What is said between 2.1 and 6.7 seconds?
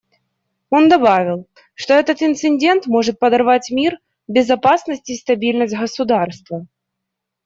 инцидент может подорвать мир, безопасность и стабильность государства.